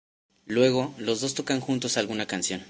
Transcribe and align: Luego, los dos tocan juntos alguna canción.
Luego, 0.47 0.95
los 0.97 1.21
dos 1.21 1.35
tocan 1.35 1.59
juntos 1.61 1.95
alguna 1.95 2.25
canción. 2.25 2.59